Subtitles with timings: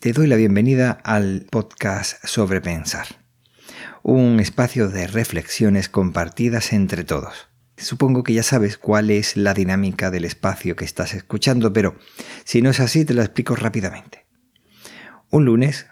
[0.00, 3.08] Te doy la bienvenida al podcast sobre pensar,
[4.04, 7.48] un espacio de reflexiones compartidas entre todos.
[7.76, 11.98] Supongo que ya sabes cuál es la dinámica del espacio que estás escuchando, pero
[12.44, 14.28] si no es así te lo explico rápidamente.
[15.30, 15.88] Un lunes,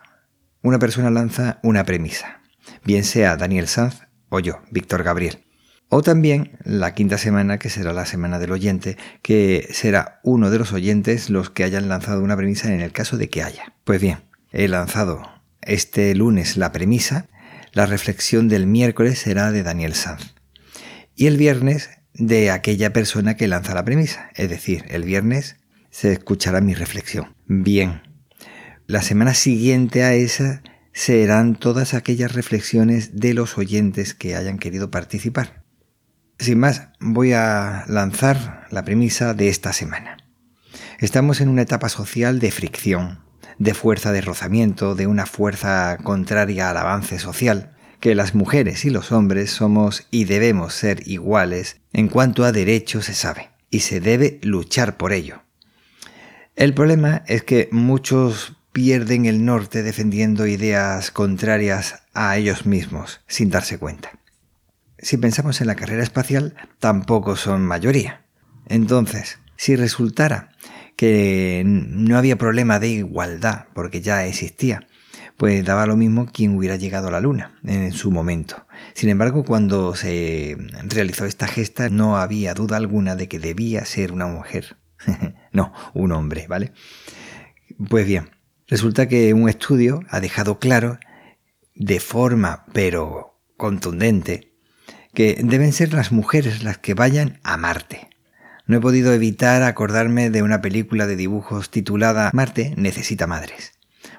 [0.62, 2.42] una persona lanza una premisa,
[2.84, 5.45] bien sea Daniel Sanz o yo, Víctor Gabriel.
[5.88, 10.58] O también la quinta semana, que será la semana del oyente, que será uno de
[10.58, 13.72] los oyentes los que hayan lanzado una premisa en el caso de que haya.
[13.84, 14.18] Pues bien,
[14.52, 15.22] he lanzado
[15.62, 17.28] este lunes la premisa,
[17.72, 20.34] la reflexión del miércoles será de Daniel Sanz.
[21.14, 24.30] Y el viernes de aquella persona que lanza la premisa.
[24.34, 25.56] Es decir, el viernes
[25.90, 27.34] se escuchará mi reflexión.
[27.46, 28.02] Bien,
[28.86, 34.90] la semana siguiente a esa serán todas aquellas reflexiones de los oyentes que hayan querido
[34.90, 35.65] participar.
[36.38, 40.18] Sin más, voy a lanzar la premisa de esta semana.
[40.98, 43.20] Estamos en una etapa social de fricción,
[43.58, 48.90] de fuerza de rozamiento, de una fuerza contraria al avance social, que las mujeres y
[48.90, 54.00] los hombres somos y debemos ser iguales en cuanto a derechos se sabe, y se
[54.00, 55.42] debe luchar por ello.
[56.54, 63.48] El problema es que muchos pierden el norte defendiendo ideas contrarias a ellos mismos, sin
[63.48, 64.12] darse cuenta
[64.98, 68.24] si pensamos en la carrera espacial, tampoco son mayoría.
[68.68, 70.52] Entonces, si resultara
[70.96, 74.86] que no había problema de igualdad, porque ya existía,
[75.36, 78.66] pues daba lo mismo quien hubiera llegado a la Luna en su momento.
[78.94, 84.12] Sin embargo, cuando se realizó esta gesta, no había duda alguna de que debía ser
[84.12, 84.76] una mujer.
[85.52, 86.72] no, un hombre, ¿vale?
[87.88, 88.30] Pues bien,
[88.66, 90.98] resulta que un estudio ha dejado claro,
[91.74, 94.55] de forma pero contundente,
[95.16, 98.10] que deben ser las mujeres las que vayan a Marte.
[98.66, 103.72] No he podido evitar acordarme de una película de dibujos titulada Marte necesita madres.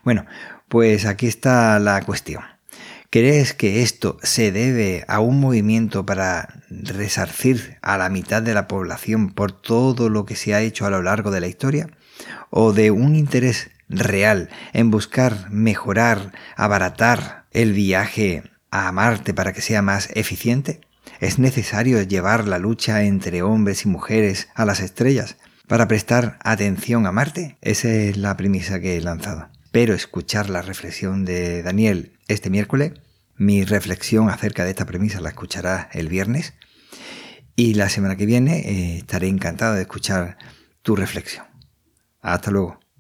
[0.04, 0.26] Bueno,
[0.68, 2.42] pues aquí está la cuestión.
[3.12, 8.68] ¿Crees que esto se debe a un movimiento para resarcir a la mitad de la
[8.68, 11.92] población por todo lo que se ha hecho a lo largo de la historia?
[12.50, 19.62] ¿O de un interés real en buscar mejorar, abaratar el viaje a Marte para que
[19.62, 20.82] sea más eficiente?
[21.20, 25.38] ¿Es necesario llevar la lucha entre hombres y mujeres a las estrellas
[25.68, 27.58] para prestar atención a Marte?
[27.62, 29.50] Esa es la premisa que he lanzado.
[29.72, 32.94] Pero escuchar la reflexión de Daniel este miércoles,
[33.36, 36.54] mi reflexión acerca de esta premisa la escuchará el viernes
[37.56, 40.38] y la semana que viene eh, estaré encantado de escuchar
[40.82, 41.46] tu reflexión.
[42.22, 42.80] Hasta luego.